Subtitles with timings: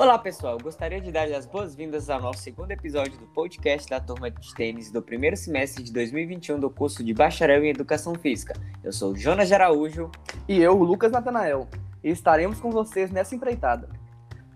[0.00, 4.30] Olá pessoal, gostaria de dar as boas-vindas ao nosso segundo episódio do podcast da turma
[4.30, 8.54] de tênis do primeiro semestre de 2021 do curso de Bacharel em Educação Física.
[8.82, 10.10] Eu sou Jonas Araújo.
[10.48, 11.68] E eu, Lucas Natanael,
[12.02, 13.90] e estaremos com vocês nessa empreitada.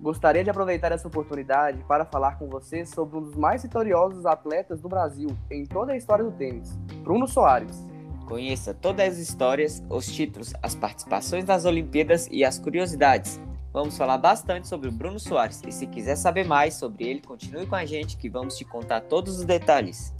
[0.00, 4.80] Gostaria de aproveitar essa oportunidade para falar com vocês sobre um dos mais vitoriosos atletas
[4.80, 7.86] do Brasil em toda a história do tênis, Bruno Soares.
[8.26, 13.38] Conheça todas as histórias, os títulos, as participações nas Olimpíadas e as curiosidades.
[13.74, 17.66] Vamos falar bastante sobre o Bruno Soares e se quiser saber mais sobre ele, continue
[17.66, 20.14] com a gente que vamos te contar todos os detalhes.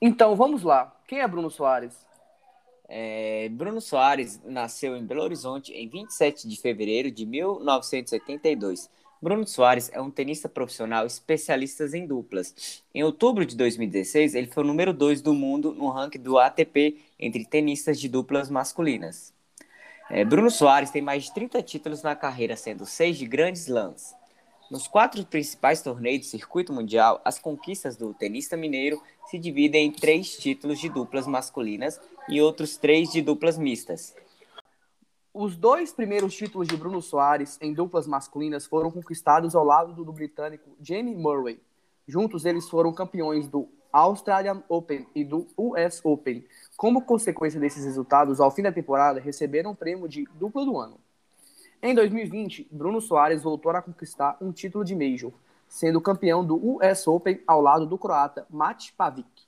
[0.00, 0.96] Então vamos lá.
[1.08, 2.06] Quem é Bruno Soares?
[2.88, 8.88] É, Bruno Soares nasceu em Belo Horizonte em 27 de fevereiro de 1982.
[9.20, 12.82] Bruno Soares é um tenista profissional especialista em duplas.
[12.94, 16.98] Em outubro de 2016, ele foi o número 2 do mundo no ranking do ATP
[17.18, 19.32] entre tenistas de duplas masculinas.
[20.10, 24.14] É, Bruno Soares tem mais de 30 títulos na carreira, sendo seis de grandes lãs.
[24.70, 29.92] Nos quatro principais torneios do circuito mundial, as conquistas do tenista mineiro se dividem em
[29.92, 34.14] três títulos de duplas masculinas e outros três de duplas mistas.
[35.36, 40.12] Os dois primeiros títulos de Bruno Soares em duplas masculinas foram conquistados ao lado do,
[40.12, 41.60] britânico Jamie Murray.
[42.06, 46.46] Juntos, eles foram campeões do Australian Open e do US Open.
[46.76, 51.00] Como consequência desses resultados, ao fim da temporada, receberam o prêmio de dupla do ano.
[51.82, 55.32] Em 2020, Bruno Soares voltou a conquistar um título de Major,
[55.66, 59.43] sendo campeão do US Open ao lado do croata Mate Pavic.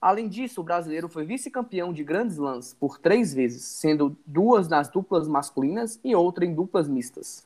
[0.00, 4.88] Além disso, o brasileiro foi vice-campeão de grandes lãs por três vezes, sendo duas nas
[4.88, 7.44] duplas masculinas e outra em duplas mistas.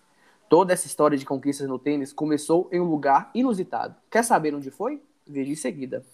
[0.50, 3.96] Toda essa história de conquistas no tênis começou em um lugar inusitado.
[4.10, 5.02] Quer saber onde foi?
[5.26, 6.04] Veja em seguida.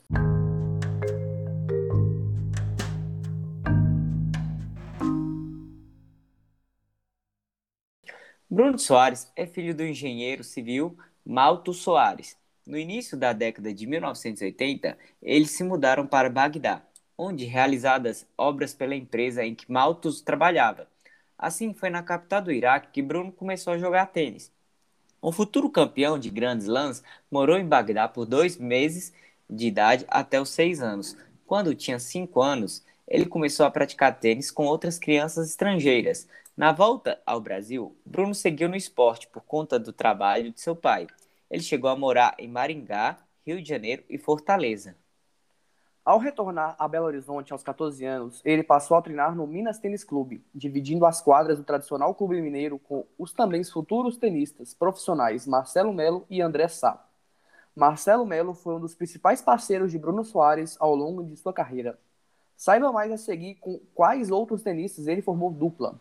[8.48, 10.96] Bruno Soares é filho do engenheiro civil
[11.26, 12.36] Malto Soares.
[12.68, 16.82] No início da década de 1980, eles se mudaram para Bagdá,
[17.16, 20.86] onde realizadas obras pela empresa em que Malthus trabalhava.
[21.38, 24.52] Assim, foi na capital do Iraque que Bruno começou a jogar tênis.
[25.18, 29.14] O futuro campeão de grandes lãs morou em Bagdá por dois meses
[29.48, 31.16] de idade até os seis anos.
[31.46, 36.28] Quando tinha cinco anos, ele começou a praticar tênis com outras crianças estrangeiras.
[36.54, 41.06] Na volta ao Brasil, Bruno seguiu no esporte por conta do trabalho de seu pai.
[41.50, 44.96] Ele chegou a morar em Maringá, Rio de Janeiro e Fortaleza.
[46.04, 50.04] Ao retornar a Belo Horizonte aos 14 anos, ele passou a treinar no Minas Tênis
[50.04, 55.92] Clube, dividindo as quadras do tradicional clube mineiro com os também futuros tenistas profissionais Marcelo
[55.92, 57.06] Melo e André Sá.
[57.76, 61.98] Marcelo Melo foi um dos principais parceiros de Bruno Soares ao longo de sua carreira.
[62.56, 66.00] Saiba mais a seguir com quais outros tenistas ele formou dupla.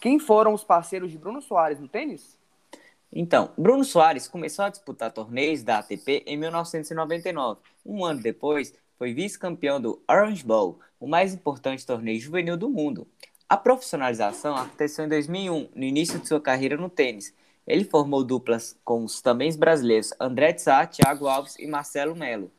[0.00, 2.38] Quem foram os parceiros de Bruno Soares no tênis?
[3.12, 7.60] Então, Bruno Soares começou a disputar torneios da ATP em 1999.
[7.84, 13.06] Um ano depois, foi vice-campeão do Orange Bowl, o mais importante torneio juvenil do mundo.
[13.46, 17.34] A profissionalização aconteceu em 2001, no início de sua carreira no tênis.
[17.66, 22.50] Ele formou duplas com os também brasileiros André Tsá, Thiago Alves e Marcelo Melo.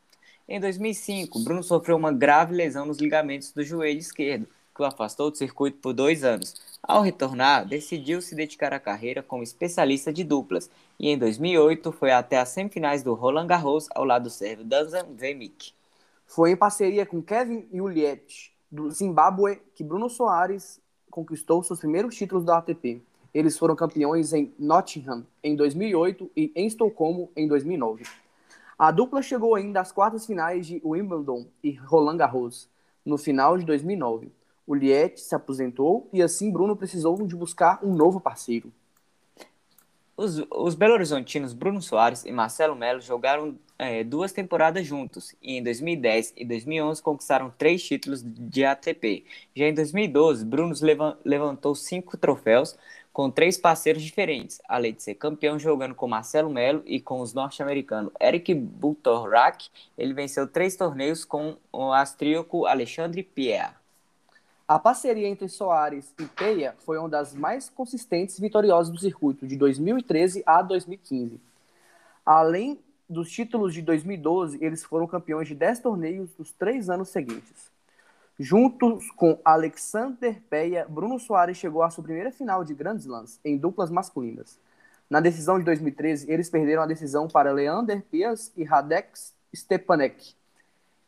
[0.47, 5.29] Em 2005, Bruno sofreu uma grave lesão nos ligamentos do joelho esquerdo, que o afastou
[5.29, 6.55] do circuito por dois anos.
[6.81, 12.11] Ao retornar, decidiu se dedicar à carreira como especialista de duplas e em 2008 foi
[12.11, 15.73] até as semifinais do Roland Garros ao lado do sérvio Danzan Vemic.
[16.25, 22.45] Foi em parceria com Kevin Juliet, do Zimbábue, que Bruno Soares conquistou seus primeiros títulos
[22.45, 23.01] da ATP.
[23.33, 28.03] Eles foram campeões em Nottingham em 2008 e em Estocolmo em 2009.
[28.79, 32.67] A dupla chegou ainda às quartas finais de Wimbledon e Roland Garros
[33.05, 34.31] no final de 2009.
[34.71, 38.71] O Liette se aposentou e assim Bruno precisou de buscar um novo parceiro.
[40.15, 45.57] Os, os Belo Horizontinos Bruno Soares e Marcelo Melo jogaram é, duas temporadas juntos e
[45.57, 49.25] em 2010 e 2011 conquistaram três títulos de ATP.
[49.53, 50.73] Já em 2012, Bruno
[51.25, 52.77] levantou cinco troféus
[53.11, 57.33] com três parceiros diferentes, além de ser campeão jogando com Marcelo Melo e com os
[57.33, 59.67] norte-americanos Eric Butorak.
[59.97, 63.80] Ele venceu três torneios com o austríaco Alexandre Pierre.
[64.71, 69.45] A parceria entre Soares e Peia foi uma das mais consistentes e vitoriosas do circuito,
[69.45, 71.41] de 2013 a 2015.
[72.25, 72.79] Além
[73.09, 77.69] dos títulos de 2012, eles foram campeões de 10 torneios nos três anos seguintes.
[78.39, 83.57] Juntos com Alexander Peia, Bruno Soares chegou à sua primeira final de Grand Slams em
[83.57, 84.57] duplas masculinas.
[85.09, 89.09] Na decisão de 2013, eles perderam a decisão para Leander Paes e Radek
[89.53, 90.33] Stepanek.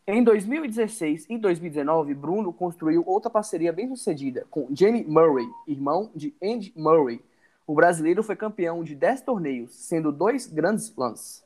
[0.06, 6.74] Em 2016 e 2019, Bruno construiu outra parceria bem-sucedida com Jamie Murray, irmão de Andy
[6.76, 7.22] Murray.
[7.66, 11.42] O brasileiro foi campeão de 10 torneios, sendo dois grandes slams.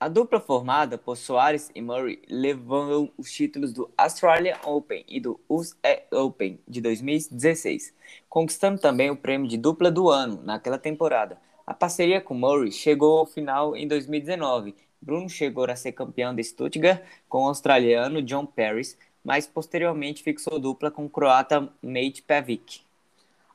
[0.00, 5.38] A dupla formada por Soares e Murray levou os títulos do Australian Open e do
[5.48, 5.78] US
[6.10, 7.94] Open de 2016,
[8.28, 11.40] conquistando também o prêmio de dupla do ano naquela temporada.
[11.64, 14.74] A parceria com Murray chegou ao final em 2019.
[15.00, 20.58] Bruno chegou a ser campeão de Stuttgart com o australiano John Paris, mas posteriormente fixou
[20.58, 22.82] dupla com o croata Mate Pavic.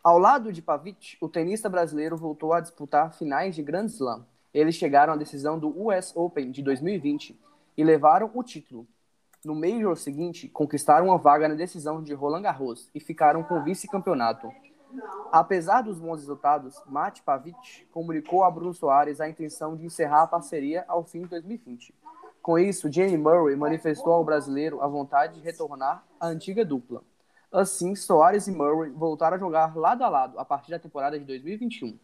[0.04, 4.26] Ao lado de Pavic, o tenista brasileiro voltou a disputar finais de Grand Slam
[4.56, 7.38] eles chegaram à decisão do US Open de 2020
[7.76, 8.88] e levaram o título.
[9.44, 13.64] No Major seguinte, conquistaram uma vaga na decisão de Roland Garros e ficaram com o
[13.64, 14.50] vice-campeonato.
[15.32, 20.28] Apesar dos bons resultados, Mate Pavic comunicou a Bruno Soares a intenção de encerrar a
[20.28, 21.94] parceria ao fim de 2020.
[22.42, 27.02] Com isso, Jamie Murray manifestou ao brasileiro a vontade de retornar à antiga dupla.
[27.52, 31.26] Assim, Soares e Murray voltaram a jogar lado a lado a partir da temporada de
[31.26, 31.98] 2021.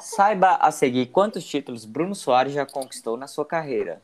[0.00, 4.02] Saiba a seguir quantos títulos Bruno Soares já conquistou na sua carreira.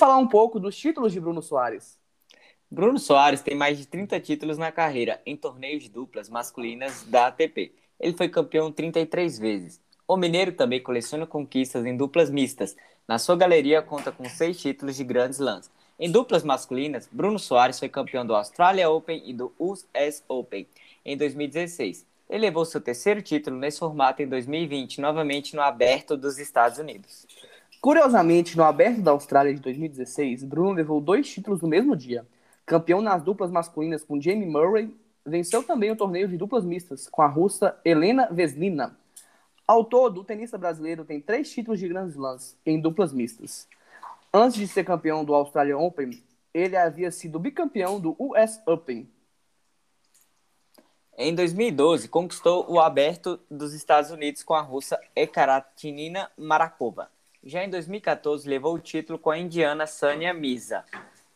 [0.00, 1.98] Falar um pouco dos títulos de Bruno Soares.
[2.70, 7.26] Bruno Soares tem mais de 30 títulos na carreira em torneios de duplas masculinas da
[7.26, 7.74] ATP.
[8.00, 9.78] Ele foi campeão 33 vezes.
[10.08, 12.74] O mineiro também coleciona conquistas em duplas mistas.
[13.06, 15.70] Na sua galeria conta com seis títulos de grandes lãs.
[15.98, 20.66] Em duplas masculinas, Bruno Soares foi campeão do Australia Open e do US Open
[21.04, 22.06] em 2016.
[22.30, 27.26] Ele levou seu terceiro título nesse formato em 2020, novamente no Aberto dos Estados Unidos.
[27.80, 32.26] Curiosamente, no Aberto da Austrália de 2016, Bruno levou dois títulos no mesmo dia.
[32.66, 34.94] Campeão nas duplas masculinas com Jamie Murray,
[35.24, 38.98] venceu também o torneio de duplas mistas com a russa Helena Veslina.
[39.66, 43.66] Ao todo, o tenista brasileiro tem três títulos de Grand Slams em duplas mistas.
[44.32, 46.22] Antes de ser campeão do Australian Open,
[46.52, 49.08] ele havia sido bicampeão do US Open.
[51.16, 57.10] Em 2012, conquistou o Aberto dos Estados Unidos com a russa Ekaratinina Marakova.
[57.42, 60.84] Já em 2014, levou o título com a indiana Sania Mirza.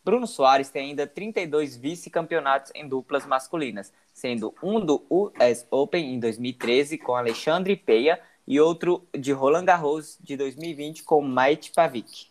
[0.03, 6.19] Bruno Soares tem ainda 32 vice-campeonatos em duplas masculinas, sendo um do US Open em
[6.19, 12.27] 2013 com Alexandre Peia e outro de Roland Garros de 2020 com Maite Pavic.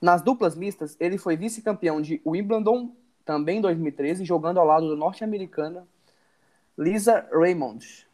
[0.00, 2.90] Nas duplas mistas, ele foi vice-campeão de Wimbledon,
[3.22, 5.86] também em 2013, jogando ao lado do norte-americana
[6.76, 8.06] Lisa Raymond.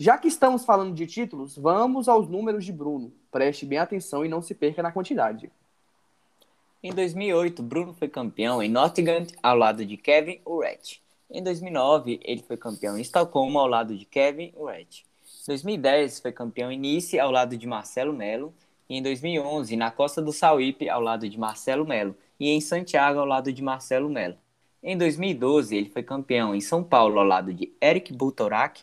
[0.00, 3.12] Já que estamos falando de títulos, vamos aos números de Bruno.
[3.30, 5.52] Preste bem atenção e não se perca na quantidade.
[6.82, 11.02] Em 2008, Bruno foi campeão em Nottingham ao lado de Kevin Urret.
[11.30, 15.04] Em 2009, ele foi campeão em Estocolmo ao lado de Kevin Urret.
[15.42, 18.54] Em 2010, foi campeão em Nice ao lado de Marcelo Melo
[18.88, 23.20] e em 2011 na Costa do Sauípe ao lado de Marcelo Melo e em Santiago
[23.20, 24.38] ao lado de Marcelo Melo.
[24.82, 28.82] Em 2012 ele foi campeão em São Paulo ao lado de Eric Butorak,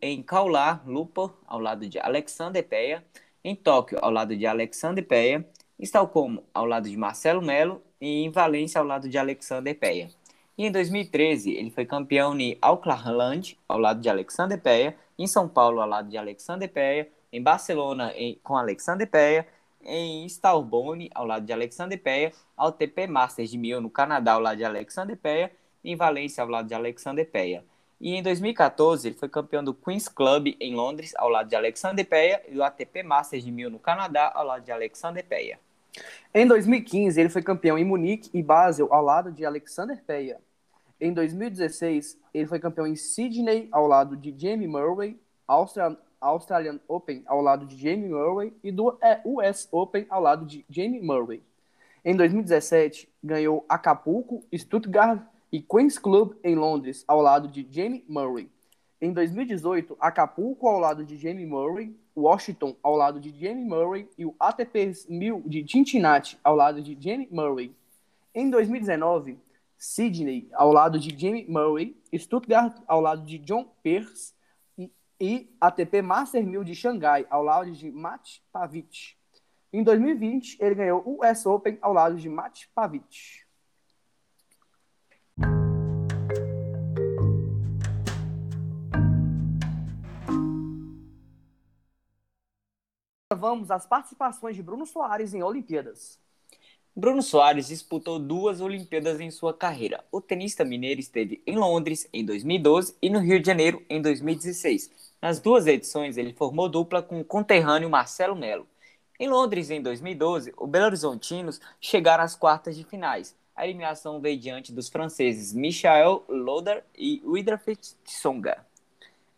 [0.00, 3.04] em Kaular Lupo ao lado de Alexander Peia,
[3.44, 5.46] em Tóquio ao lado de Alexander Peia,
[5.78, 10.08] em Estocolmo ao lado de Marcelo Melo e em Valência ao lado de Alexander Peia.
[10.56, 15.46] E em 2013 ele foi campeão em Auckland ao lado de Alexander Peia, em São
[15.46, 19.46] Paulo ao lado de Alexander Peia, em Barcelona em, com Alexander Peia,
[19.82, 24.40] em Starbone, ao lado de Alexander Peia, ao TP Masters de Mil, no Canadá, ao
[24.40, 25.52] lado de Alexander Peia,
[25.84, 27.62] em Valência, ao lado de Alexander Peia.
[28.04, 32.06] E em 2014, ele foi campeão do Queen's Club em Londres, ao lado de Alexander
[32.06, 35.58] Peia, e do ATP Masters de Mil, no Canadá, ao lado de Alexander Peia.
[36.34, 40.38] Em 2015, ele foi campeão em Munique e Basel, ao lado de Alexander Peia.
[41.00, 45.18] Em 2016, ele foi campeão em Sydney, ao lado de Jamie Murray,
[46.20, 51.00] Australian Open ao lado de Jamie Murray e do US Open ao lado de Jamie
[51.00, 51.42] Murray.
[52.04, 55.22] Em 2017, ganhou Acapulco, Stuttgart
[55.54, 58.50] e Queen's Club em Londres ao lado de Jamie Murray.
[59.00, 64.26] Em 2018, Acapulco ao lado de Jamie Murray, Washington ao lado de Jamie Murray e
[64.26, 67.72] o ATP 1000 de Cincinnati ao lado de Jamie Murray.
[68.34, 69.38] Em 2019,
[69.78, 74.34] Sydney ao lado de Jamie Murray, Stuttgart ao lado de John Pearce
[75.20, 79.14] e ATP Master 1000 de Xangai, ao lado de Mat Pavic.
[79.72, 83.43] Em 2020, ele ganhou o US Open ao lado de Mat Pavic.
[93.34, 96.18] Vamos às participações de Bruno Soares em Olimpíadas.
[96.96, 100.04] Bruno Soares disputou duas Olimpíadas em sua carreira.
[100.12, 104.90] O tenista mineiro esteve em Londres em 2012 e no Rio de Janeiro em 2016.
[105.20, 108.66] Nas duas edições, ele formou dupla com o conterrâneo Marcelo Melo.
[109.18, 114.38] Em Londres, em 2012, o Belo Horizontinos chegaram às quartas de finais, a eliminação veio
[114.38, 118.66] diante dos franceses Michael Loder e Widrafit Tsonga.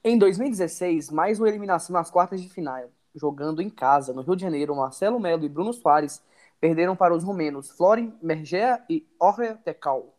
[0.02, 2.88] Em 2016, mais uma eliminação nas quartas de final.
[3.14, 6.22] Jogando em casa, no Rio de Janeiro, Marcelo Melo e Bruno Soares
[6.58, 10.14] perderam para os romenos Florin Mergea e Orre Tecal.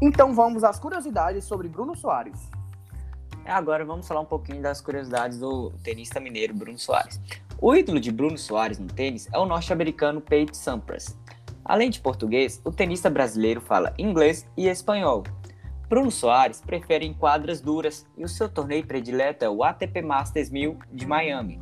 [0.00, 2.50] Então vamos às curiosidades sobre Bruno Soares.
[3.50, 7.20] Agora vamos falar um pouquinho das curiosidades do tenista mineiro Bruno Soares.
[7.60, 11.18] O ídolo de Bruno Soares no tênis é o norte-americano Pete Sampras.
[11.64, 15.24] Além de português, o tenista brasileiro fala inglês e espanhol,
[15.90, 20.48] Bruno Soares prefere em quadras duras e o seu torneio predileto é o ATP Masters
[20.48, 21.58] 1000 de Miami.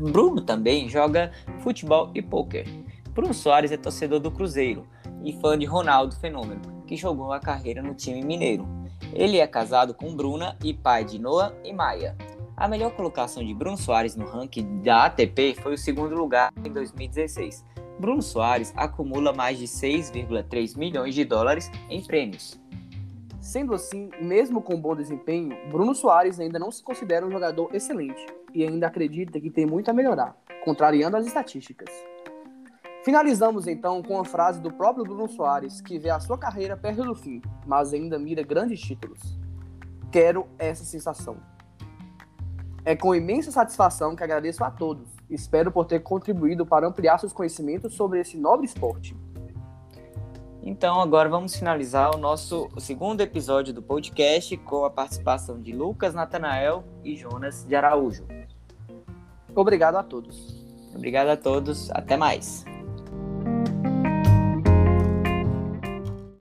[0.00, 2.68] Bruno também joga futebol e pôquer.
[3.10, 4.86] Bruno Soares é torcedor do Cruzeiro
[5.24, 8.77] e fã de Ronaldo Fenômeno, que jogou a carreira no time mineiro.
[9.12, 12.16] Ele é casado com Bruna e pai de Noah e Maia.
[12.56, 16.72] A melhor colocação de Bruno Soares no ranking da ATP foi o segundo lugar em
[16.72, 17.64] 2016.
[17.98, 22.60] Bruno Soares acumula mais de 6,3 milhões de dólares em prêmios.
[23.40, 28.26] Sendo assim, mesmo com bom desempenho, Bruno Soares ainda não se considera um jogador excelente
[28.52, 31.88] e ainda acredita que tem muito a melhorar, contrariando as estatísticas.
[33.08, 37.04] Finalizamos então com a frase do próprio Bruno Soares, que vê a sua carreira perto
[37.04, 39.18] do fim, mas ainda mira grandes títulos.
[40.12, 41.38] Quero essa sensação.
[42.84, 45.08] É com imensa satisfação que agradeço a todos.
[45.30, 49.16] Espero por ter contribuído para ampliar seus conhecimentos sobre esse nobre esporte.
[50.62, 56.12] Então, agora vamos finalizar o nosso segundo episódio do podcast com a participação de Lucas
[56.12, 58.26] Natanael e Jonas de Araújo.
[59.54, 60.62] Obrigado a todos.
[60.94, 61.90] Obrigado a todos.
[61.92, 62.67] Até mais.